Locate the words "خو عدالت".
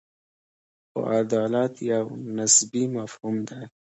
0.91-1.73